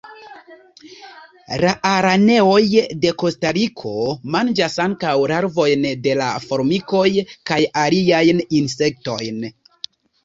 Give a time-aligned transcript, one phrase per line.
[1.63, 2.63] La araneoj
[3.03, 3.93] de Kostariko
[4.37, 7.07] manĝas ankaŭ larvojn de la formikoj,
[7.51, 9.47] kaj aliajn insektojn.